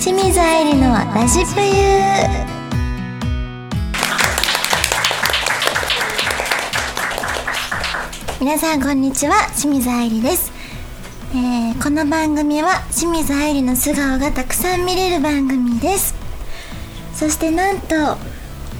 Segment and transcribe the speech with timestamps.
[0.00, 1.66] 清水愛理のラジプユ
[8.40, 10.52] 皆さんこんにちは清水愛理です、
[11.34, 16.14] えーこの番組は清水愛理の素顔がたくさん見れる番組です。
[17.14, 18.16] そしてなんと今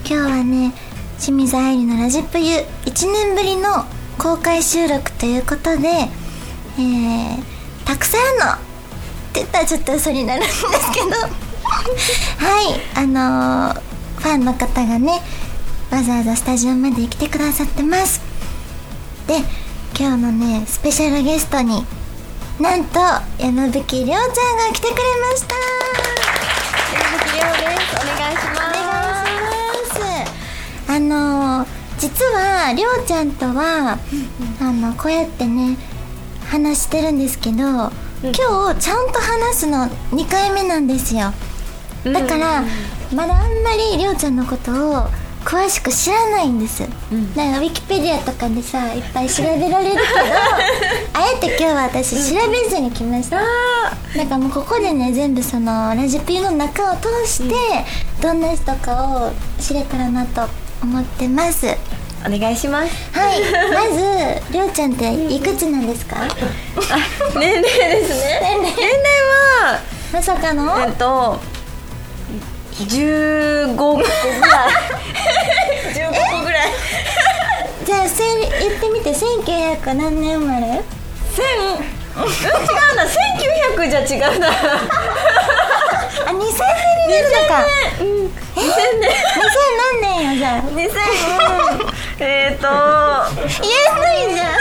[0.07, 0.73] 日はね
[1.18, 3.84] 清水愛理のラジプユ1年ぶりの
[4.18, 5.89] 公開収録ということで、
[6.79, 8.69] えー、たくさんの
[9.30, 10.62] って言ったらちょっと嘘になるんです
[10.93, 11.07] けど。
[12.38, 13.80] はいあのー
[14.21, 15.22] ファンの方がね
[15.90, 18.21] わざわざスタジオまで来てくださってます。
[19.26, 19.38] で
[19.98, 21.86] 今日のねスペシャルゲストに
[22.58, 23.00] なんと
[23.38, 25.54] 山吹りょうちゃんが来てくれました。
[26.93, 27.96] 山吹りょうです。
[27.96, 28.72] お願いしおます。
[28.74, 29.16] 願い
[29.86, 30.93] します。
[30.93, 31.66] あのー
[31.99, 33.98] 実はりょうちゃんとは、
[34.60, 35.77] あのこうやってね
[36.50, 37.91] 話してるんですけど、
[38.22, 41.32] 今日ちゃんと話すの2回目なんですよ。
[42.04, 42.62] だから、
[43.14, 45.06] まだあんまりりょうちゃんのことを
[45.42, 46.88] 詳しく知らないんです、ん。
[47.34, 50.02] なんかウィキペディアとかでさいっぱい調べられるけど
[51.18, 53.42] あえて今日は私調べずに来ました、あ
[54.14, 57.55] なんかもうここでね全部そのラジピーの中を通して、
[58.20, 60.46] どんな人かを知れたらなと
[60.82, 61.74] 思ってます
[62.26, 62.92] お願いします。
[63.14, 63.20] ま
[63.88, 66.16] ずりょうちゃんっていくつなんですか？
[67.38, 68.40] 年齢ですね。
[68.42, 68.72] 年齢。
[69.72, 69.80] は
[70.12, 70.78] まさかの？
[70.80, 71.38] えっと
[72.74, 74.12] 15個ぐらい。
[75.94, 76.68] 15個ぐらい。
[77.84, 79.12] じゃあせん言ってみて。
[79.14, 80.82] 1900何年生まれ？
[81.34, 83.05] 千うん違うな。
[83.05, 84.48] 1900じゃ違うな。
[84.48, 84.52] あ
[86.30, 87.64] 2000年になるのか。
[88.00, 88.06] うん。
[88.06, 88.66] 2000
[89.00, 89.10] 年。
[89.10, 89.12] 2000
[90.02, 90.58] 何年よじゃあ。
[90.60, 91.89] 2000
[92.20, 94.46] えっと言えないじゃん。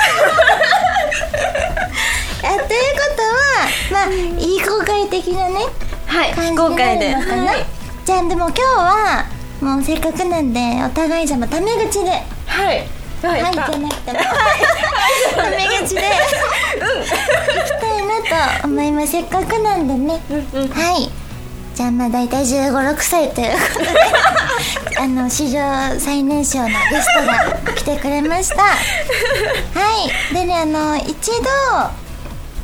[2.41, 5.59] あということはまあいい公開的なね
[6.07, 7.13] はい非公開で。
[7.13, 7.19] は
[7.55, 7.65] い。
[8.05, 9.25] じゃあでも今日は
[9.61, 12.11] もうせっかくなんでお互いじゃあタメ口で。
[12.11, 12.87] はい。
[13.21, 13.89] はいはいじゃなくても。
[13.93, 14.13] タ
[15.49, 16.01] メ口で。
[16.01, 19.07] いきたいなと思います。
[19.11, 20.21] せっかくなんでね。
[20.29, 20.69] うんうん。
[20.69, 21.11] はい
[21.79, 23.87] じゃあまあ大体1 5 6歳ということで
[24.99, 25.59] あの史上
[25.97, 28.63] 最年少のゲストが来てくれました。
[28.63, 28.75] は
[30.29, 30.33] い。
[30.33, 31.31] でねあの一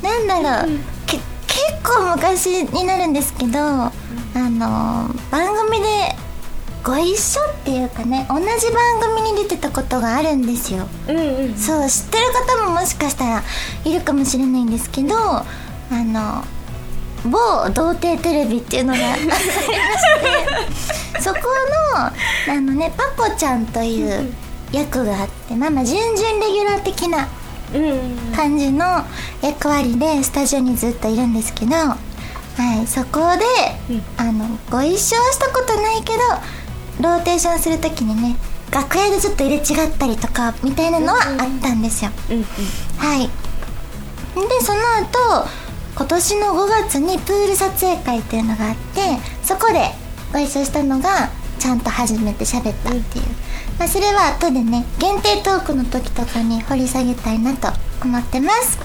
[0.02, 1.24] 度なんだろう、け結
[1.82, 3.92] 構昔になるんですけど、あ
[4.34, 5.86] の番組で
[6.84, 10.86] ご一緒っていうかね同じ番組に出てたことがあるんですよ。
[11.08, 11.56] うんうん。
[11.56, 13.42] そう知ってる方ももしかしたら
[13.82, 15.44] いるかもしれないんですけどあ
[15.90, 16.44] の
[17.24, 21.40] 某童貞テレビっていうのがありまして そこ
[21.94, 22.12] のあ
[22.48, 24.32] のねパコちゃんという
[24.72, 27.28] 役があってまあまあ準々レギュラー的な
[28.34, 29.04] 感じの
[29.42, 31.96] 役割でスタジオにずっといるんですけど、は
[32.82, 34.02] い、そこで、うん。
[34.16, 36.18] あのご一緒はしたことないけど
[37.00, 38.36] ローテーションする時にね
[38.70, 42.10] 楽屋でちょっと入れ違ったりとかみたいなのはあったんですよ。
[42.98, 43.28] はい。
[44.34, 45.48] でその後
[45.96, 49.00] 今年の5月にプール撮影会っていうのがあって
[49.42, 49.80] そこで
[50.30, 53.24] ご一緒したのがちゃんと初めて喋ったっていう、
[53.78, 57.68] まあ、それは後でね限定トークの時とかに掘り下げたいなと
[58.04, 58.78] 思ってます。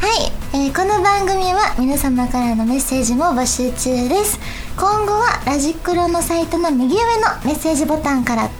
[0.00, 4.38] はい、えーこの番組は皆様からのメッセージも募集中です。
[4.76, 8.50] 今後はラジクロのサイトの右上のメッセージボタンから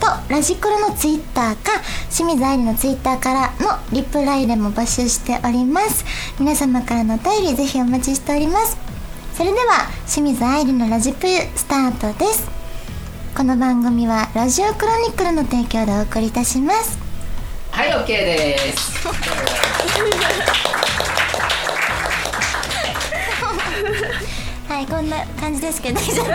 [0.00, 1.70] とラジクロのツイッターか
[2.10, 6.04] 清水愛理のツイッターからのリプライでも募集しております。
[6.38, 8.76] 皆様からのお便りぜひお待ちしております。
[9.34, 12.48] それでは清水愛理のラジプユスタートです。
[13.36, 16.98] この番組はラジオクロニクルの提供でお送りいたします。
[17.70, 19.06] はい、OK です。
[24.68, 26.26] はいこんな感じですけど大丈夫？
[26.26, 26.34] で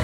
[0.00, 0.03] す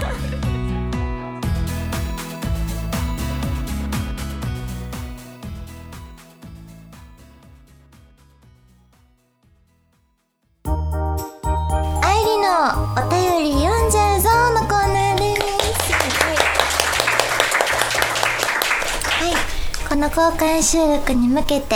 [20.01, 21.75] の公開収録に向けて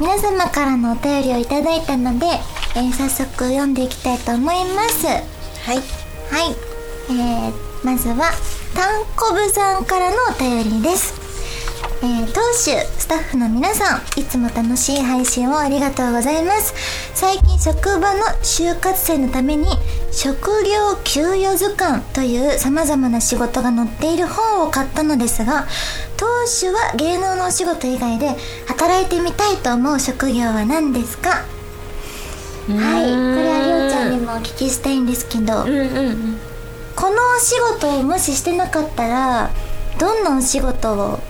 [0.00, 2.24] 皆様からのお便りをいただいたので、
[2.74, 5.06] えー早速読んでいきたいと思います。
[5.06, 5.76] はい。
[5.76, 6.56] はい。
[7.10, 7.52] えー、
[7.84, 8.32] まずは
[8.74, 11.14] たんこぶさんからのお便りです。
[12.02, 16.74] えー、当主スタッフの皆さんいつも楽しい配信をありがとうございます。
[17.14, 19.66] 最近職場の就活生のために
[20.12, 25.66] 職業給与図鑑というさまざまな仕事が載っている本を買ったのですが
[26.26, 28.34] 当主は芸能のお仕事以外で
[28.66, 31.30] 働いてみたいと思う職業は何ですか？
[31.30, 31.44] は
[32.66, 36.38] いこれはりょうちゃんにもお聞きしたいんですけど、うんうんうん
[36.96, 39.50] このお仕事をもししてなかったら
[39.98, 41.20] どんなお仕事を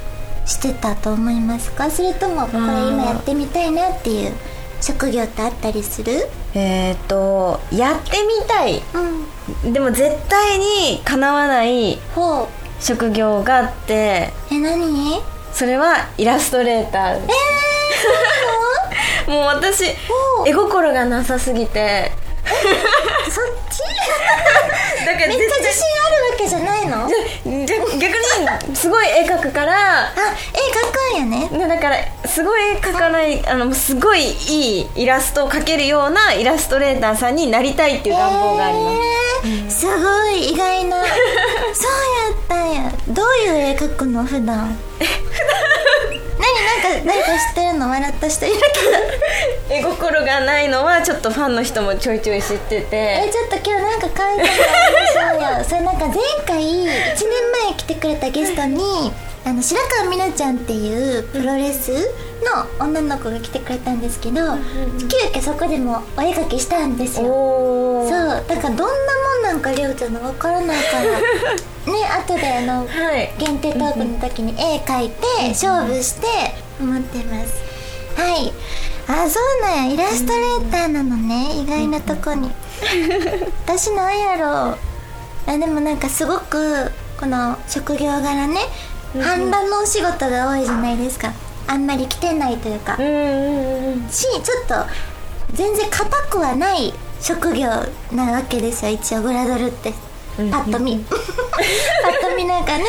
[0.47, 1.91] してたと思いますか？
[1.91, 4.33] それともこれ今やってみたいなっていう
[4.81, 6.29] 職業ってあったりする？
[6.55, 8.81] えっ、とやってみたい。
[9.65, 9.73] うん。
[9.73, 11.99] でも絶対にかなわない
[12.81, 14.33] 職業があって。
[14.53, 15.21] え何？
[15.53, 17.27] それはイラストレーター。
[17.27, 17.33] で
[19.25, 19.85] す もう私
[20.47, 22.13] 絵心がなさすぎて。
[22.47, 23.79] そっち？
[25.07, 27.05] だからめっちゃ自信あるわけじゃないの？
[27.07, 27.09] あ
[27.67, 27.91] じゃ逆
[28.71, 30.13] にすごい絵描くから。
[30.15, 31.49] 絵描くんやね。
[31.59, 31.97] でだから
[32.29, 39.26] すごい絵描かないあのすごいいいイラストを描けるようなイラストレーターさんになりたいっていう願望があります、えー
[39.69, 40.97] すごい意外な。
[41.07, 42.93] そうやったんや。
[43.09, 44.79] どういう絵描くの普段？
[46.39, 46.55] 何
[46.93, 47.89] なんか誰か知ってるの？
[47.91, 48.55] 笑った人いる
[49.69, 49.71] けど。
[49.75, 52.97] 絵心がないのはちょっとファンの人もちょいちょい知ってて。
[52.97, 54.49] えちょっと今日なんか感謝がありま
[55.33, 56.17] しょうよ それなんか前
[56.47, 56.95] 回1年
[57.67, 59.13] 前来てくれたゲストに
[59.45, 61.93] あの白川美奈ちゃんっていうプロレス
[62.55, 64.41] の女の子が来てくれたんですけど
[65.09, 67.27] 急遽そこでもお絵描きしたんですよ。
[67.27, 68.89] おそうーだからどんなも
[69.41, 71.03] んなんかりょうちゃんの分からないから。
[71.93, 73.33] ね後であのはい。
[73.39, 76.27] 限定トークの時に絵描いて勝負して
[76.81, 77.55] 思ってます。
[78.21, 78.53] はい。
[79.09, 79.95] あそうなんや。
[79.95, 81.53] イラストレーターなのね。
[81.55, 82.51] 意外なとこに。
[83.67, 84.79] 私なんやろう。
[85.49, 88.61] あでもなんかすごくこの職業柄ね
[89.23, 91.33] 反乱のお仕事が多いじゃないですか
[91.67, 92.97] あんまり来てないというか。
[92.99, 94.75] うんしちょっと
[95.53, 97.69] 全然硬くはない職業
[98.13, 99.93] なわけですよ一応グラドルって。
[100.37, 100.99] パッと見。
[101.09, 102.85] パッと見なんかね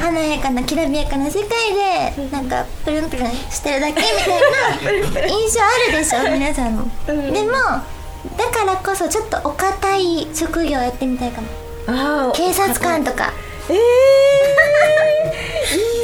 [0.00, 6.90] 華やかなきらびやかな世界でなんかプルンプルンしてるだけみたいな 印象あるでしょ皆さんも。
[7.06, 7.14] で
[7.44, 7.52] も
[8.36, 12.32] だからこそちょっとお堅い職業やってみたいかも。
[12.32, 13.32] 警察官とか。
[13.68, 13.74] え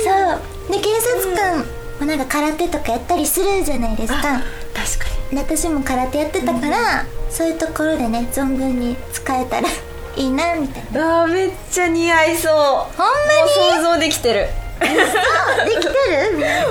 [0.04, 0.10] そ
[0.68, 0.72] う。
[0.72, 1.66] で警察官
[2.02, 4.18] もなんか空手とかやったりするじゃないですか。
[4.18, 4.42] ー、確か
[5.30, 9.68] で私も空手やってたから、そういうところでね存分に使えたら
[10.16, 10.98] いいなみたいな。
[10.98, 12.52] にあーめっちゃ似合いそう。
[12.52, 12.66] ほん
[12.96, 14.48] ま想像できてる。
[14.82, 15.88] にできて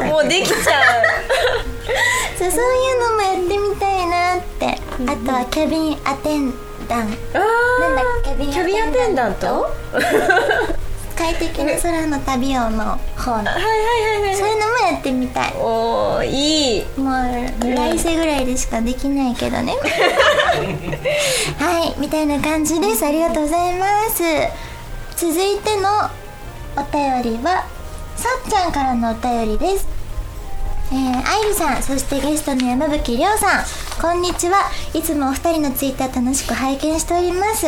[0.01, 0.05] る？
[0.05, 1.03] もうできちゃう。
[2.37, 6.53] そうそういうのもやってみたいなって、あとはキャビンアテン
[6.89, 7.39] ダンあ
[7.79, 9.69] なんだキャビンアテンダント？
[11.21, 14.35] 快適な空の旅をの方のはいはいはいはい。
[14.35, 15.53] そういうのもやってみたい。
[15.55, 16.99] おーいい。
[16.99, 19.75] もう来世ぐらいでしかできないけどね。
[21.59, 23.05] はいみたいな感じです。
[23.05, 24.23] ありがとうございます。
[25.15, 26.09] 続いての
[26.75, 27.65] お便りは
[28.15, 29.87] さっちゃんからのお便りです。
[30.91, 33.63] えー、愛理さんそしてゲストの山吹亮さん。
[34.01, 34.71] こんにちは。
[34.95, 37.67] いつもお二人のツイッター楽しく拝見しております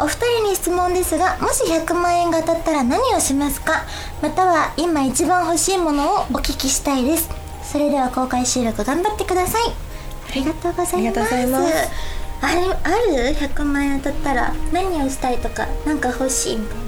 [0.00, 3.84] お二人に質問ですがもし100万円が当たったら何をしますか？
[4.22, 7.28] または今一番欲しいものをお聞きしたいです。
[7.64, 9.62] それでは公開収録頑張ってください。
[10.30, 10.96] ありがとうございます。
[10.96, 11.72] ありがとうございます。
[12.40, 12.66] あれあ
[13.30, 16.84] る？100万円当たったら何をしたいとかなんか欲しいみたいな。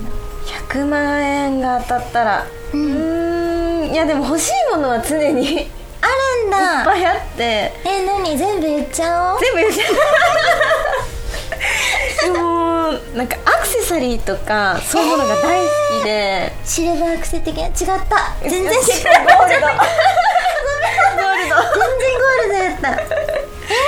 [0.85, 2.47] 100万円が当たったら？
[2.73, 5.67] ううんいやでも欲しいものは常にいっ
[6.03, 6.07] あ
[6.45, 6.85] るんだ。
[6.85, 7.73] ぱいあって。
[7.85, 8.39] え何？
[8.39, 9.41] 全部言っちゃおう。
[9.41, 9.95] 全部言っちゃう。
[12.33, 12.39] で
[12.93, 15.71] もなんかアクセサリーとかそういうものが大好
[16.01, 17.73] きで、シルバーアクセ的な違っ
[18.09, 18.37] た。
[18.43, 18.87] 全然ゴールド。
[18.87, 19.09] 全然
[21.19, 22.91] ゴールドやった。
[22.93, 23.07] え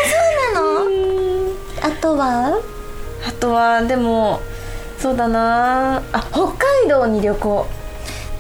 [0.08, 0.14] そ
[0.50, 1.52] うなの？
[1.82, 2.60] あとは？
[3.26, 4.40] あとはでも
[4.98, 6.02] そうだな。
[6.12, 7.66] あ北海道に旅行。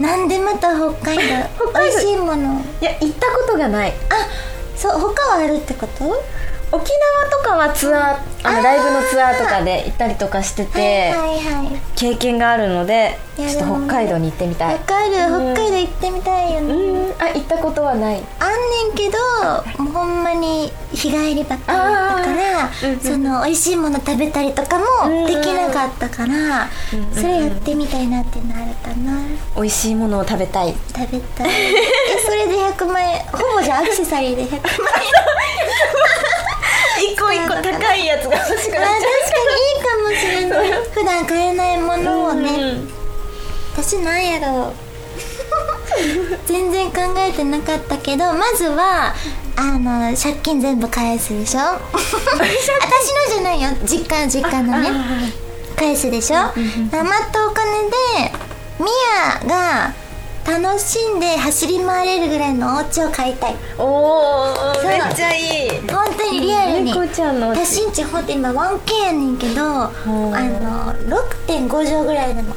[0.00, 1.22] なんでまた北海道？
[1.70, 1.90] 北海道。
[1.90, 2.60] 美味しいもの。
[2.80, 3.92] いや行ったことがない。
[4.10, 4.14] あ
[4.76, 6.22] そう他はあるってこと？
[6.72, 11.80] 沖縄とかはツアーあのライブのツアーとかで行ったりとかしてて、はいはいはい。
[11.96, 14.74] 経験があるのでちょっと北海道に行ってみたい。
[14.74, 15.54] わかるうん。
[15.54, 16.74] 北海道行ってみたいよね。
[16.74, 17.22] うん。
[17.22, 18.22] あ行ったことはない。
[18.40, 18.50] あん
[18.88, 26.68] ねんけどもうほんまに日帰りばっかりだったから、うんうんその美味しいもの食べたりとかもできなかったから、
[27.14, 29.20] それやってみたいなっていうのあるかな。
[29.56, 30.74] 美味しいものを食べたい。
[30.96, 31.50] 食べたい。
[31.50, 34.62] えそれで100万円ほぼじゃあアクセサリーで100万円
[37.62, 40.90] 高いやつが欲しくあなっちゃ確かにいいかもしれない。
[40.90, 42.88] 普段買えないものをうね、うん。
[43.74, 44.72] 私なんやろう。
[46.46, 49.14] 全然考えてなかったけどまずは
[49.56, 51.60] あの借金全部返すでしょ。
[51.60, 53.70] 私のじゃないよ。
[53.84, 54.90] 実家実家のね。
[55.76, 56.36] 返すでしょ。
[56.36, 56.52] 余っ
[57.32, 58.32] たお金で
[58.78, 58.86] ミ
[59.44, 59.92] ヤが
[60.44, 63.54] 楽しんで走り回れるぐらいのお家を買いたい。
[63.78, 64.46] おお
[64.84, 65.70] めっちゃいい。
[65.88, 66.92] 本当にリアルに。
[66.92, 67.64] 猫ちゃさんのお家。
[67.64, 70.92] 私んちほんと今 1K やねんけどあの
[71.46, 72.54] 6.5畳ぐらいなの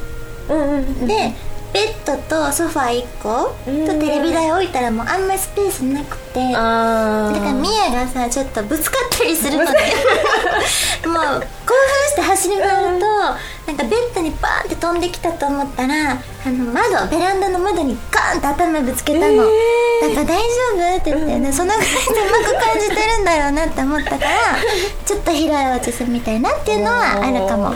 [0.48, 1.06] うんうんうん。
[1.06, 1.32] で
[1.72, 3.86] ベッドとソファー1個うん。
[3.86, 6.52] とテレビ台置いたらもうあんまりスペースなくて。
[6.52, 9.72] だあからミヤがさちょっとぶつかったりするので。
[11.06, 13.06] もう興奮して走り回ると
[13.66, 20.44] なんかベッドにバーンって飛んできたと思ったらあの窓ベランダの窓にガーンって頭ぶつけたの、えだから大丈
[20.74, 24.30] 夫って言って、ねそのぐらい狭く感じてるんだろうなって思ったから
[25.04, 27.74] ちょっと広いお家住みたいなっていうのはあるかも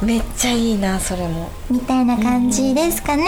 [0.00, 1.50] めっちゃいいなそれも。
[1.70, 3.24] みたいな感じですかね、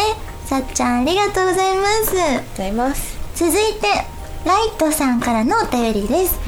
[0.46, 2.14] さっちゃんありがとうございます。
[2.52, 3.18] ございます。
[3.34, 3.88] 続いて
[4.44, 6.38] ライトさんからのお便りです、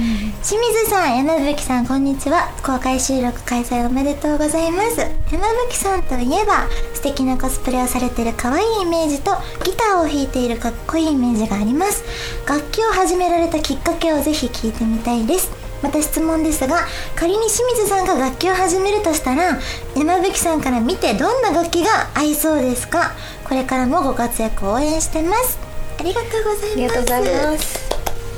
[0.43, 2.49] 清水さん山吹さんこんにちは。
[2.65, 5.01] 公開収録開催おめでとうございます。
[5.31, 9.33] 山吹さんといえば素敵なコスプレをされている可愛いイメージと
[9.65, 12.05] ギターを弾いているかっこいいイメージがあります。
[12.47, 15.51] 楽器を始められたきっかけをぜひ聞いてみたいです
[15.83, 16.87] また質問ですが
[17.17, 19.59] 仮に清水さんが楽器を始めるとしたら
[19.97, 23.13] 山吹さんから見てどんな楽器が合いそうですか？
[23.45, 25.59] これからもご活躍を応援してます。
[25.99, 26.73] ありがとうございます。
[26.73, 27.23] ありがとうござい
[27.53, 27.81] ます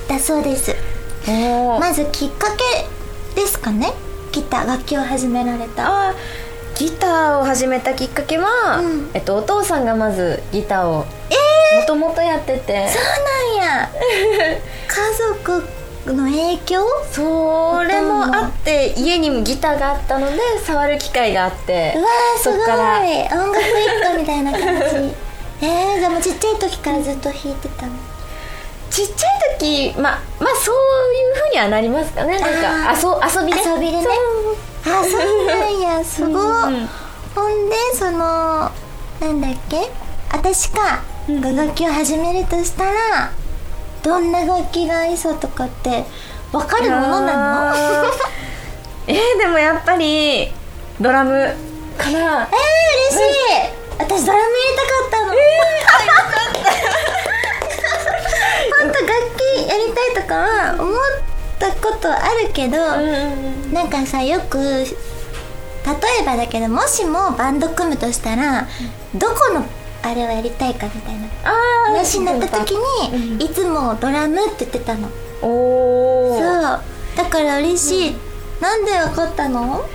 [0.08, 0.74] だそうです。
[1.80, 3.92] まずきっかけですかね？
[4.32, 6.08] ギター楽器を始められた。
[6.08, 6.14] あー
[6.78, 9.10] ギターを始めたきっかけは、うん。
[9.14, 12.88] えっと、お父さんがまずギターをえもともとやってて。
[12.88, 13.88] そうなんや。
[14.88, 15.64] 家族
[16.12, 16.84] の影響？
[17.12, 22.58] それもあって家にもギターがあったので触る機会があってうわーすごい。
[22.60, 25.14] 音楽一家みたいな感じ。
[25.64, 27.92] えー、じゃあもうちっちゃい時からずっと弾いてたの？
[28.90, 32.38] ちっちゃい時まあまあそういうふうにはなりますかね。
[32.38, 34.06] なんかあ遊遊びで遊びでね。
[34.86, 36.04] あそうなんや。
[36.04, 36.74] すごい、うん。
[36.74, 36.88] うん
[37.34, 38.70] ほんでそのな
[39.28, 39.90] んだっけ？
[40.32, 43.32] 私かが楽器を始めるとしたら
[44.04, 46.04] どんな楽器が合いそうとかって
[46.52, 47.76] 分かるものなの？
[49.08, 50.52] えー、でもやっぱり
[51.00, 51.32] ドラム
[51.98, 52.18] かな。
[52.18, 53.74] えー、嬉しい。
[53.98, 55.34] 私ドラム入れたかったの。
[55.34, 55.40] えー、
[58.84, 60.96] 本当楽器やりたいとかは思っ
[61.58, 63.72] たことあるけど、うん。
[63.72, 64.86] なんかさよく例
[66.20, 68.66] えばだけどもしもバンド組むとしたら
[69.14, 69.64] どこの
[70.04, 71.26] あれをやりたいかみたいな。
[71.44, 71.50] あ
[71.86, 75.08] あ話になった時にいつもドラムって言ってたの。
[75.42, 76.80] おおそう。
[77.16, 78.16] だから嬉しい、
[78.60, 79.60] なんでわかったの？
[79.60, 79.88] なんでこ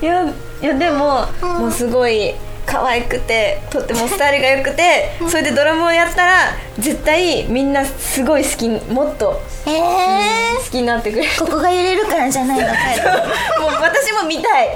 [0.00, 0.24] と いや
[0.62, 1.48] いやでも、うん。
[1.60, 2.34] もうすごい
[2.66, 11.30] 可愛くてとってもスタイルが良くてそれでドラムをやったら絶対みんなすごい好きもっとええ好きになってくれる。
[11.38, 12.64] ここが揺れるからじゃないの
[13.60, 14.68] もう私も見たい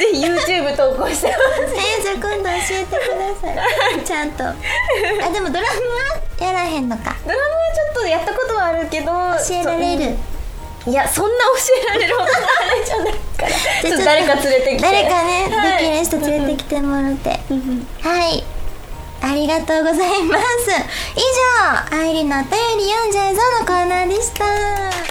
[0.00, 1.34] ぜひ YouTube 投稿してま
[1.68, 1.74] す。
[1.76, 4.00] えー、じゃあ今度教えてください。
[4.02, 4.44] ちゃんと。
[4.44, 4.54] あ
[5.30, 5.80] でもドラム
[6.40, 7.14] はやらへんのか。
[7.26, 7.48] ドラムは
[7.92, 9.06] ちょっとやったことはあるけど
[9.46, 10.16] 教えられる？
[10.86, 11.52] いやそんな教
[11.82, 13.50] えられるほどのあれじゃないから。
[13.82, 14.82] ちょっと誰か連れてきて。
[14.82, 15.82] 誰かね、はい。
[15.84, 17.28] できる人連れてきてもらって。
[17.28, 18.44] はい。
[19.22, 20.70] ありがとうございます。
[21.14, 21.20] 以
[21.92, 25.09] 上愛理のお便り読んじゃうぞのコーナーでした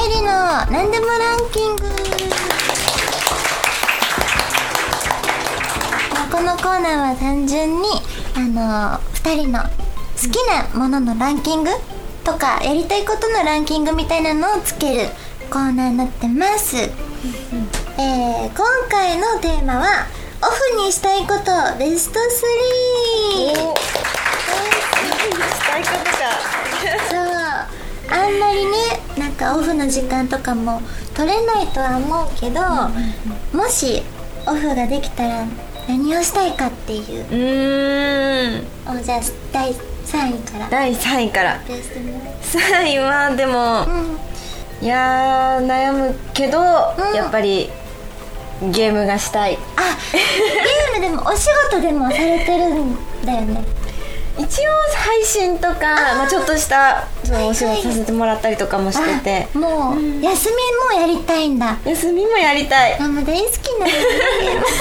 [0.00, 0.28] 愛理の
[0.72, 1.82] 何でもランキング。
[6.14, 7.88] まあこのコーナーは単純に
[8.34, 9.68] あの2人の好
[10.30, 11.70] きなもののランキング
[12.24, 15.10] とかやりたいことのランキングみたいなのをつける
[15.50, 16.90] コーナーになってます、えー
[18.56, 20.06] 今回のテーマは
[20.40, 20.46] オ
[20.80, 22.22] フにしたいことベスト3
[25.36, 26.16] したいことか。
[27.10, 27.90] そう。
[28.12, 29.00] あんまりね
[29.40, 30.82] かオフの時間とかも
[31.14, 32.60] 取れないとは思うけど、
[33.56, 34.02] もし
[34.46, 35.46] オフができたら
[35.88, 37.24] 何をしたいかっていう。
[37.24, 38.98] うーん。
[39.00, 39.20] をじゃあ
[39.52, 40.68] 第3位から。
[40.68, 41.52] 第3位から。
[41.54, 44.84] 発表してもらい3位はでもうん。
[44.84, 47.16] いやー悩むけど、うん。
[47.16, 47.70] やっぱり
[48.70, 49.58] ゲームがしたい。
[49.76, 53.64] あゲームでもお仕事でもされてるんだよね
[54.38, 59.48] 一応配信とかまあ、ちょっとしたそのお仕事させてもらったりとかもしてて。
[59.54, 61.78] あもう、休みもやりたいんだ。
[61.84, 62.98] 休みもやりたい。
[62.98, 64.12] あもう大好きなんですね。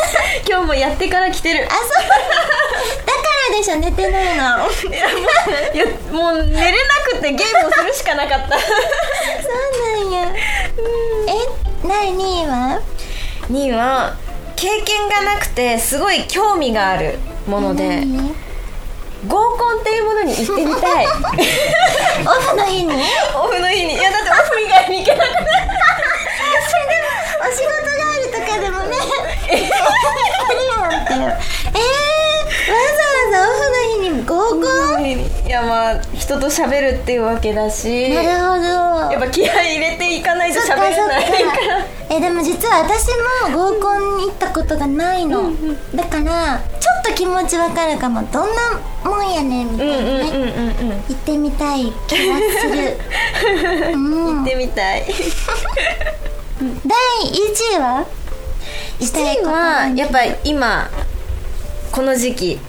[0.47, 1.67] 今日もやってから来てる。
[1.69, 1.89] あそう。
[1.89, 2.09] だか
[3.51, 4.69] らでしょ寝てないの。
[5.73, 8.57] いやもう寝れなくてゲームをするしかなかった。
[8.59, 8.65] そ
[10.05, 10.27] うなんや。
[11.27, 12.81] え第2位は
[13.51, 14.15] 2位は
[14.55, 18.01] 経験がなくてすごい興味があるもので。
[18.01, 18.48] 何
[19.27, 21.05] 合コンっていうものに行ってみたい。
[22.25, 22.93] オフの日に？
[23.35, 23.93] オフの日に。
[23.95, 25.45] いやだってオフ以外に行けなくなる。
[27.41, 28.95] お仕事があるとかでもね。
[29.49, 29.53] あ
[30.53, 30.71] るよ
[31.03, 31.79] ってえ
[32.69, 32.77] ー、わ
[33.31, 33.73] ざわざオフの
[34.03, 34.55] 日に合コ
[34.97, 34.99] ン？
[35.47, 38.09] いやまあ人と喋るっていうわけだし。
[38.13, 38.63] なるほど。
[39.11, 41.85] やっぱ気合い入れていかないと喋れないから。
[42.11, 43.07] えでも実は私
[43.51, 45.51] も合コンに行ったことがないの、
[45.95, 48.21] だからちっと気持ちわかるかも。
[48.31, 50.31] どんなもんやねんみたいなね、
[51.07, 52.97] 行ってみたい気がする。
[53.93, 54.35] うん。
[54.37, 55.05] 行ってみたい。
[56.59, 56.97] 第
[57.31, 58.05] 1位は？
[58.99, 59.51] したい1位は
[59.85, 60.89] 何やっぱり今
[61.91, 62.59] この時期。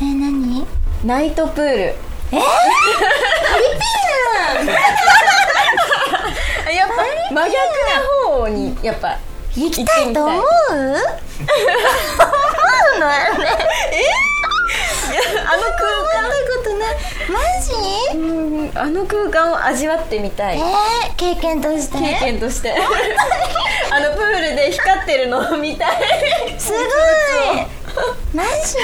[0.00, 0.66] え何？
[1.04, 1.78] ナイトプール。
[1.80, 1.96] え？
[6.66, 6.94] ー、やっぱ
[7.34, 9.18] 真逆な方にやっぱ
[9.56, 10.42] 行きたいと思う？
[10.42, 10.96] 思
[12.96, 13.48] うのよね
[15.44, 15.82] あの空
[16.12, 16.96] そんなことない
[17.28, 17.72] マジ
[18.16, 18.20] 間う
[18.66, 20.58] んあの空間を味わってみたい。
[20.58, 21.98] えー、経験として？
[21.98, 22.72] 経験として。
[22.72, 26.00] あのプールで光ってるのを見たい。
[26.58, 26.82] すごい。
[28.34, 28.78] マジ、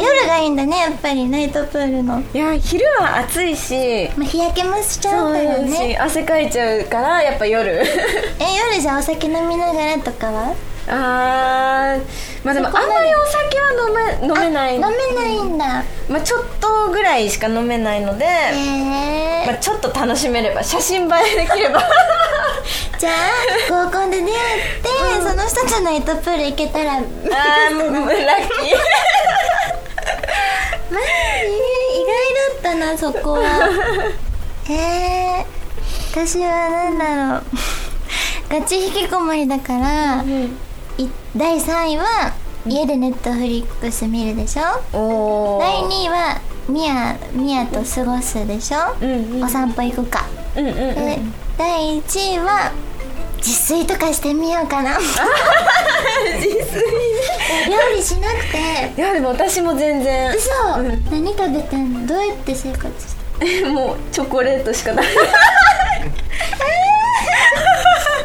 [0.00, 1.28] 夜がいいんだねやっぱり。
[1.28, 4.08] ナイトプールの、いや昼は暑いし。
[4.16, 5.98] まあ、日焼けもしちゃうからね。
[6.00, 7.72] 汗かいちゃうからやっぱ夜。
[7.72, 7.84] え
[8.72, 10.54] 夜じゃあお酒飲みながらとかは？
[10.88, 12.02] あー
[12.44, 13.72] まあでもあんまりお酒は
[14.20, 14.74] 飲め飲めない。
[14.74, 15.84] 飲めないんだ。
[16.08, 18.28] まあちょっとぐらいしか飲めないので、へ
[19.44, 21.82] えまあ、ちょっと楽しめれば写真映えできれば。
[22.98, 24.32] じゃあ合コンで出会っ
[24.82, 24.88] て、
[25.22, 28.76] その人とナイトプール行けたらあーもうラッキー。
[30.90, 30.94] 意
[32.62, 33.40] 外だったなそこは。
[34.68, 35.46] へえ
[36.12, 37.42] 私はなんだろう。
[38.50, 40.50] ガチ引きこもりだから、い
[41.36, 42.34] 第3位は
[42.66, 44.62] 家でネットフリックス見るでしょ？
[45.60, 49.44] 第2位はミヤミヤと過ごすでしょ、うんうん。
[49.44, 50.76] お散歩行くか、うんうんうん。
[50.94, 51.18] で
[51.56, 52.72] 第1位は
[53.38, 54.98] 自炊とかしてみようかな。
[54.98, 55.10] 自
[56.48, 56.82] 炊
[57.70, 58.92] 料理しなくて。
[59.00, 60.30] いやでも私も全然。
[60.36, 61.04] 嘘、うん。
[61.10, 62.06] 何食べてんの？
[62.06, 63.16] どうやって生活し
[63.62, 65.06] てもうチョコレートしかない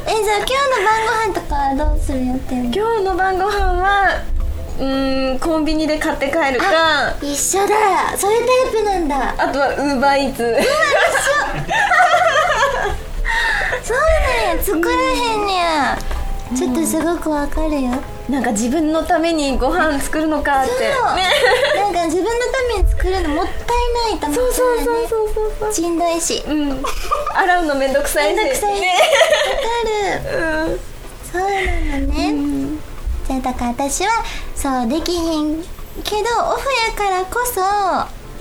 [0.08, 2.56] えじゃあ今日の晩ご飯とかはどうする予定？
[2.56, 4.22] 今日の晩ご飯は
[4.78, 8.16] うーんコンビニで買って帰るか一緒だ。
[8.18, 9.34] そういうタイプなんだ。
[9.38, 10.58] あとはウーバーイーツ。
[13.84, 15.98] そうなんや作らへんねや、
[16.56, 17.92] ちょっとすごくわかるよ
[18.30, 20.74] なんか自分のためにご飯作るのかって。
[20.80, 20.94] ね。
[21.76, 23.56] なんか自分のために作るのもったい
[24.12, 25.74] ないと思ってそうそうそうそうそう。
[25.74, 26.44] しんどいし。
[26.48, 26.84] うん。
[27.36, 28.82] 洗うのめんどくさいしめんどくさいし。
[28.82, 28.88] ね。
[28.88, 28.96] わ
[30.26, 30.70] かる。
[30.70, 30.80] うん
[31.32, 32.80] そうなのね、
[33.28, 34.10] じゃあだから私は
[34.56, 35.62] そうできひん
[36.04, 36.22] けど
[36.54, 37.62] オフやからこそ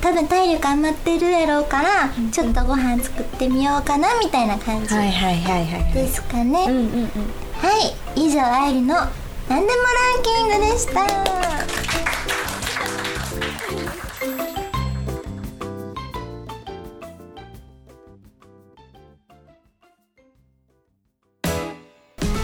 [0.00, 5.92] 多分体力余ってるやろうから、ちょっとご飯作ってみようかなみたいな感じはいはいはいはい。
[5.92, 7.08] ですかね、うんうんうん。
[7.58, 7.72] は
[8.14, 8.26] い。
[8.26, 8.94] 以上愛理の
[9.48, 9.76] 「なんでもラ
[10.20, 11.00] ンキング」でした。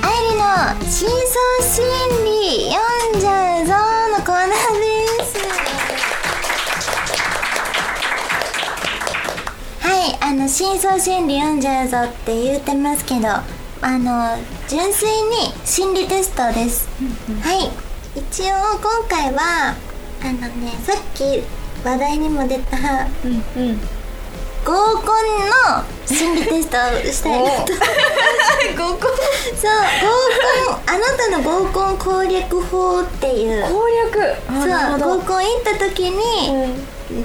[0.02, 0.44] 愛理の
[0.90, 1.84] 「真相心
[2.24, 3.28] 理読んじゃ
[3.62, 3.72] うぞ」
[4.16, 5.28] のコーナーです。
[9.80, 13.28] はいあの真相心理読んじゃうぞって言ってますけど
[13.82, 14.36] あの
[14.68, 16.88] 純粋に心理テストです、
[17.42, 17.70] はい。
[18.18, 18.46] 一応
[18.78, 19.74] 今回は
[20.22, 21.42] あのねさっき
[21.84, 22.76] 話題にも出た
[23.24, 23.80] うんうん。
[24.62, 25.06] 合コン
[25.48, 27.72] の心理テストをしたいなと。
[28.76, 28.98] 合コン？
[28.98, 29.72] そう
[30.04, 30.10] 合
[30.66, 33.64] コンあなたの合コン攻略法っていう。
[33.64, 34.36] 攻略。
[34.46, 36.74] そう合コン行った時に、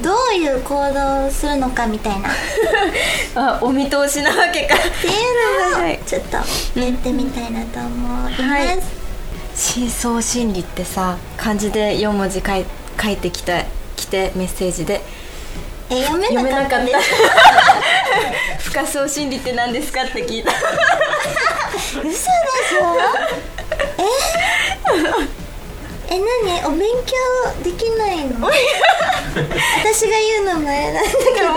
[0.02, 2.28] どういう行動をするのかみたいな。
[2.28, 2.32] っ
[3.36, 4.76] あお見通しなわけか。
[4.76, 6.44] ていうのをはいちょっとやっ
[6.94, 8.78] てみたいなと思います、はい。
[9.54, 12.64] 深層心理ってさ漢字で4文字書い
[13.02, 13.62] 書いてきた
[13.96, 15.00] 来てメッセージで。
[15.88, 16.80] え読めなかった
[19.08, 20.50] 心理って何ですかって聞いた。
[20.50, 20.58] 嘘
[22.02, 22.96] でしょ？
[26.10, 26.12] え？
[26.14, 26.66] え何？
[26.66, 27.14] お勉強
[27.62, 28.50] できないの？
[29.96, 31.48] 私が言うのもあれなんだけど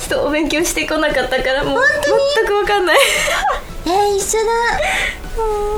[0.00, 1.82] ちょっとお勉強してこなかったからもう
[2.36, 2.96] 全く分かんない。
[3.84, 4.52] えー、一緒だ。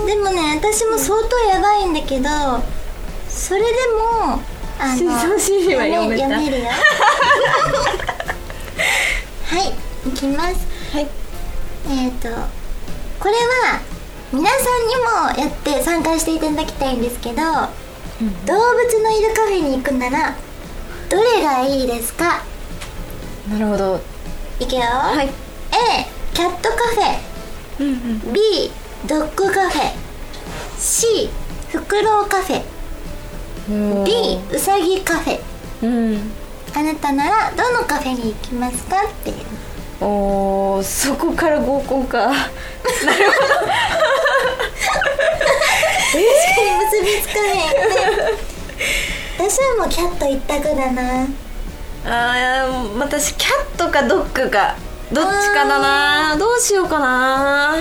[0.07, 2.31] でもね私も相当やばいんだけど
[3.29, 3.67] それで
[3.99, 4.41] も
[4.79, 5.35] あの読
[6.09, 6.23] めた。
[6.23, 6.69] 読めるよ。
[9.51, 9.75] はい
[10.07, 10.69] いきます。
[10.93, 11.09] はい。
[11.91, 12.29] えっ、と
[13.19, 13.81] これは
[14.33, 20.11] 皆さんにもやって参加していただきたいんですけど、動物のいるカフェに行くな。
[20.11, 20.37] ら
[21.15, 22.43] どれがいいですか
[23.49, 24.01] なるほど
[24.59, 25.33] いくよ、はい A
[26.35, 28.41] キャットカフェうん B
[29.07, 29.93] ドッグカフェ
[30.77, 31.31] C
[31.71, 32.63] フクロウカフェ
[33.69, 33.73] う
[34.03, 35.41] ん D ウサギカフェ
[35.83, 36.33] うん
[36.75, 39.37] あなたならどのカフェに行きますかっていう
[40.05, 42.49] おーそこから合コンかなるほど
[46.17, 46.21] えー
[46.91, 48.54] 結びつかへんね
[49.37, 51.27] 私はもうキャット一択だな。
[52.07, 54.77] あー私キャットかドッグか
[55.13, 56.37] どっちかだな。
[56.39, 57.77] どうしようかな。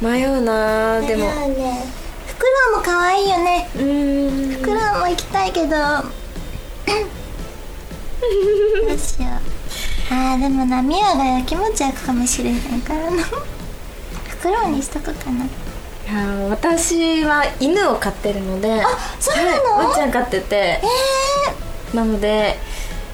[0.00, 1.86] 迷うなでも迷うね。
[2.26, 3.68] フクロウも可愛いよね。
[3.74, 4.56] うーん。
[4.56, 5.68] フクロウも行きたいけど。
[5.76, 5.76] ど
[8.94, 10.14] うしよう。
[10.14, 13.22] あーでもなミアがやきもち焼くかもしれへんからな。
[13.22, 15.44] フクロウにしとくかな。
[15.44, 15.48] い
[16.06, 18.86] やー私は犬を飼ってるのであ
[19.18, 19.88] そうなの？
[19.88, 20.80] ワンちゃん飼ってて。
[21.92, 22.58] えなので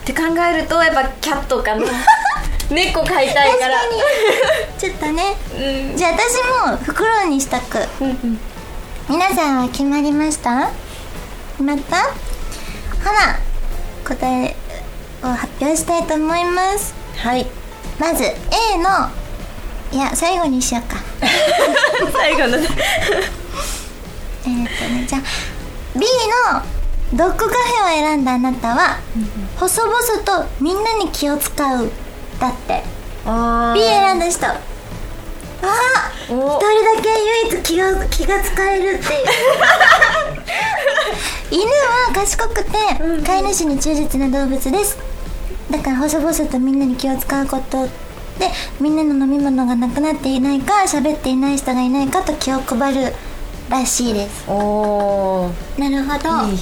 [0.03, 1.87] って考えるとやっぱキャットかな。
[2.71, 3.79] 猫飼いたいー、から
[4.79, 5.37] ちょっとね。
[5.91, 5.97] うん。
[5.97, 7.79] じゃあ私もフクロウにしとく。
[8.01, 8.41] うんうん。
[9.09, 10.71] 皆さんは決まりました？
[11.53, 11.97] 決まった？
[12.03, 13.39] ほな
[14.09, 14.57] 答え
[15.23, 16.95] を発表したいと思います。
[17.19, 17.47] はい。
[17.99, 19.11] まず A の
[19.93, 20.97] いや最後にしようか
[22.13, 22.69] 最後のえーっ
[24.45, 25.23] とねじゃあ
[25.95, 26.63] B の
[27.15, 28.99] ドッグカフェを選んだあなたは
[29.57, 31.91] 細々とみんなに気を使う。
[32.41, 32.83] だって。
[33.27, 34.47] あ B 選んだ人。
[34.47, 34.57] あ
[36.25, 37.09] 一人だけ
[37.53, 39.27] 唯一気が気が使えるっていう。
[41.63, 42.71] 犬は賢くて
[43.27, 44.97] 飼い主に忠実な動物です。
[45.71, 47.89] だから細々とみんなに気を使うこと
[48.39, 53.13] でみんなの飲み物がなくなっていないか喋っていない人がいないかと気を配る
[53.69, 54.45] らしいです。
[54.51, 55.81] おー。
[55.81, 56.51] なるほど。
[56.51, 56.59] いい。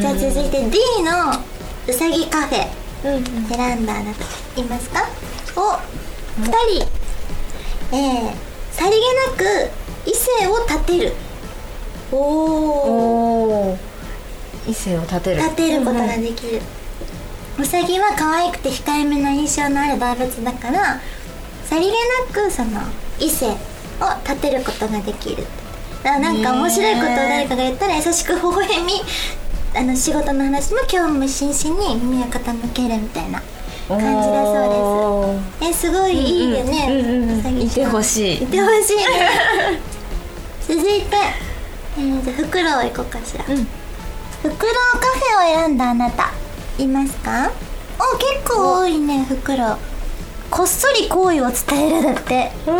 [0.00, 1.30] じゃあ続いて D の
[1.88, 2.66] うさぎカフェ。
[3.04, 3.24] うんうん。
[3.46, 5.08] 選んだあなたいますか。
[5.56, 5.78] お
[6.40, 6.46] 二
[6.80, 7.00] 人。
[7.92, 8.32] えー、
[8.72, 9.70] さりげなく
[10.06, 11.12] 異性を立てる。
[12.12, 12.16] お
[13.72, 13.78] お
[14.66, 15.36] 異性を立てる。
[15.36, 16.60] 立てることができる、う
[17.64, 21.00] さぎは可愛くて控えめな印象のある動物だから
[21.64, 21.96] さりげな
[22.32, 22.80] くその
[23.18, 23.54] 異性を
[24.24, 25.44] 立てることができる。
[26.02, 28.92] だからなんか面白いことを誰かが言ったら優しく微笑み
[29.76, 33.42] あの仕事の話も興味津々に耳を傾けるみたいな
[33.86, 35.86] 感じだそうです。
[35.86, 38.42] えすごいいいよね、うんうさぎいてほしい。
[38.42, 39.80] いてほしいね。
[40.66, 41.16] 続いて、
[41.98, 43.56] えー、じゃあフクロウ行こうかしら、うん。
[44.42, 46.32] フクロウカフェを選んだあなた
[46.82, 47.50] いますか？
[47.98, 48.80] お結構。
[48.80, 49.78] 多いねフクロウ
[50.50, 52.34] こっそり好意を伝えるだって。
[52.34, 52.78] えー、わ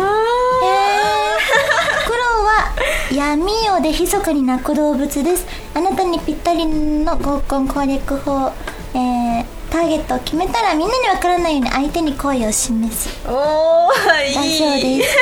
[2.03, 2.73] フクロウは
[3.13, 5.45] 闇夜で密かに鳴く動物です。
[5.73, 8.51] あなたにぴったりの合コン攻略法
[8.93, 13.07] えー、ターゲットを決めたらみんなにわからないように相手に好意を示す。
[13.25, 14.33] ーおーだい。
[14.33, 15.15] そういです。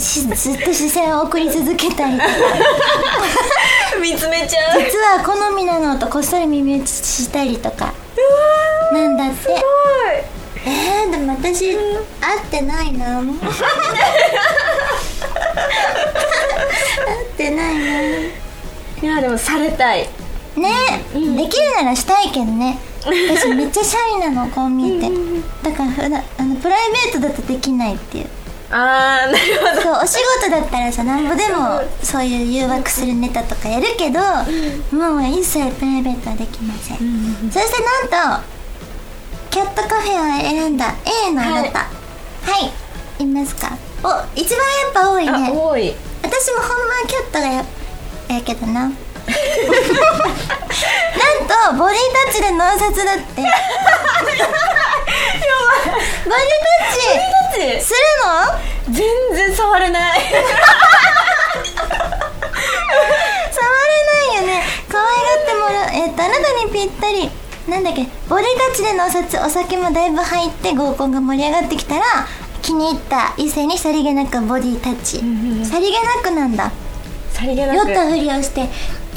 [0.20, 2.30] しずっと視線を送り続けたりとか
[4.00, 4.80] 見つめちゃう。
[4.80, 7.92] 実は好みなのとこっそり耳打ちしたりとか。
[8.92, 9.48] なんだって。
[10.66, 11.76] えー、でも私会っ
[12.50, 13.20] てないな。
[13.20, 13.24] 会
[17.24, 18.02] ってないな。
[19.02, 20.08] いやでもされたい。
[20.56, 20.68] ね、
[21.14, 22.78] できるならしたいけどね。
[23.04, 25.08] 私めっちゃシャイなのこう見えて
[25.62, 26.78] だから普段あのプライ
[27.12, 28.26] ベートだとできないっていう
[28.72, 29.82] あーなるほど。
[29.82, 34.20] そうお仕事だったらさなんぼでもそういう誘惑するネタとかやるけど、
[34.96, 36.98] もう一切プライベートはできません、
[37.50, 38.44] そしてなんと
[39.50, 40.94] キャットカフェを選んだ
[41.26, 41.78] A のあなた。
[41.80, 41.90] は
[43.18, 43.76] い、い、ますか？
[44.04, 45.94] お一番やっぱ多いあね多い。
[46.22, 47.64] 私もほんまはキャットがや
[48.28, 48.92] やけどな
[51.18, 53.42] なんとボディタッチで脳殺だって。
[53.42, 53.54] やばい。
[56.24, 57.84] ボディタッチ。
[57.84, 58.94] するの？
[58.94, 58.96] 全
[59.34, 60.20] 然触れない。
[60.20, 60.38] 触れ
[64.06, 64.64] ないよね。
[64.88, 65.12] 可愛が
[65.42, 65.90] ってもらう。
[65.92, 67.30] えっとあなたにぴったり。
[67.68, 68.06] なんだっけ。
[68.28, 72.26] ボディタッチでのお札お酒もだいぶ入って合コンが盛り上がってきたら
[72.62, 75.18] 気に入った異性にさりげなくボディタッチ、
[75.64, 76.72] さりげなくなんだ
[77.40, 77.88] さりげなく。
[77.88, 78.68] 酔ったふりをして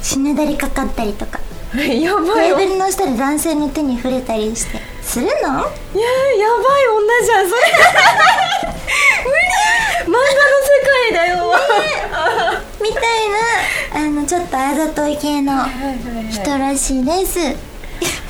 [0.02, 1.40] しなだりかかったりとか。
[1.76, 2.02] やばテい。
[2.02, 4.80] よーブルの下で男性の手に触れたりして。
[5.02, 5.32] するの？
[5.32, 5.68] いややばい
[6.88, 7.62] 女じゃんそれ
[9.26, 9.44] 無理。
[10.06, 10.22] 漫画の
[10.64, 11.54] 世界だよ。
[12.82, 13.02] みたい
[14.02, 15.66] なあのちょっとあざとい系の
[16.32, 17.40] 人らしいです。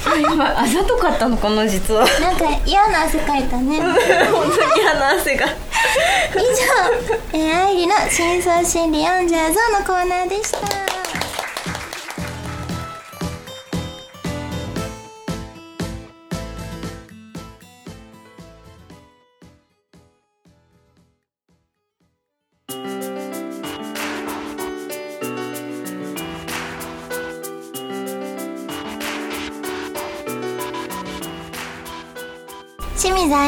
[0.06, 2.06] あざとかったのかな実は。
[2.20, 3.80] なんか嫌な汗かいたね。
[4.32, 5.48] 本当に嫌な汗が
[6.36, 10.83] 以上、えー、愛理の深層心理読んじゃうぞのコーナーでした。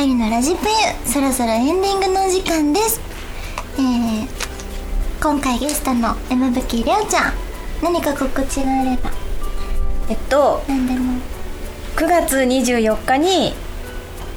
[0.06, 3.02] 清水愛理のラジプユそろそろエンディングのお時間です。
[3.78, 4.28] えー、
[5.20, 7.34] 今回ゲストの山吹りょうちゃん
[7.82, 9.12] 何か告知があれば。
[10.08, 11.20] えっと何でも。
[11.96, 13.54] 9月24日にえっ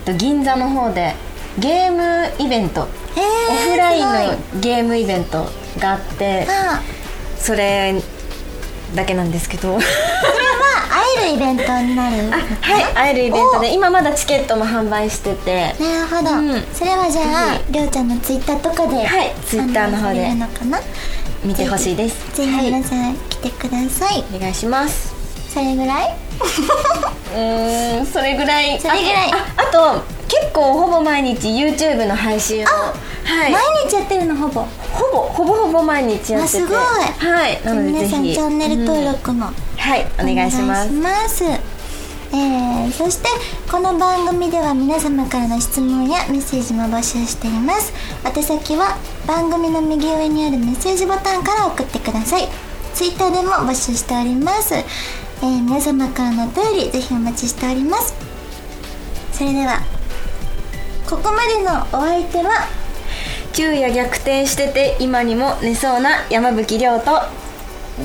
[0.06, 1.14] と銀座の方で
[1.58, 2.88] ゲームイベント。
[3.16, 6.80] えー、オフラインのゲームイベントがあってあ
[7.36, 7.94] それ
[8.94, 9.78] だけなんですけど
[11.22, 12.30] えるイベントになる？
[12.30, 12.38] は
[12.80, 15.74] い会えるイベントで今まだチケットも販売してて。
[15.80, 16.62] なるほど、うん。
[16.72, 17.22] それはじゃ
[17.54, 20.28] ありょうちゃんのツイッターとかではいツイッターの方で。
[21.44, 22.36] 見てほしいです。
[22.36, 22.64] ぜひはい。
[22.66, 25.14] 皆さん来てください、お願いします。
[25.52, 26.16] それぐらい？
[27.34, 28.78] うーんそれぐらい。
[28.80, 29.30] それぐらい。
[29.56, 32.68] あと結構ほぼ毎日 YouTube の配信を。
[32.68, 33.52] あはい。
[33.52, 34.62] 毎日やってるのほぼ。
[34.62, 36.38] ほぼほぼほぼ毎日やってて。
[36.42, 36.76] あすごい。
[36.76, 37.64] はい。
[37.64, 39.04] なのでぜ皆さんひチャンネル登うん。
[39.12, 40.88] 録もはいお願いします。
[40.96, 41.78] お願いします。
[42.30, 43.28] えー、そして
[43.70, 47.92] この番組では皆様からの質問やメッセージも募集しています。
[48.22, 52.48] 宛先は番組の右上にあるメッセージボタンから送ってください。
[52.94, 58.14] Twitter でも募集しております、えー、皆様からのお便りぜひお待ちしております。
[59.32, 59.80] それでは
[61.08, 62.68] ここまでのお相手は
[63.52, 67.22] 昼夜逆転してて今にも寝そうな山吹亮と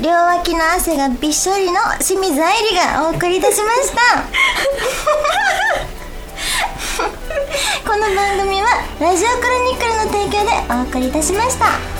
[0.02, 4.24] 両脇の汗がびっしょりの清水愛理がお送りいたしました。
[7.84, 8.68] この番組は
[9.00, 11.93] ラジオクロニクルの提供でお送りいたしました